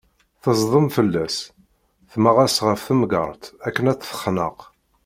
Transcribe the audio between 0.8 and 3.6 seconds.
fella-s, temmeɣ-as ɣef temgerṭ